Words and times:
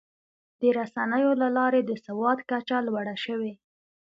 د 0.61 0.63
رسنیو 0.77 1.31
له 1.41 1.47
لارې 1.57 1.81
د 1.83 1.91
سواد 2.05 2.39
کچه 2.49 2.77
لوړه 2.87 3.15
شوې. 3.25 3.53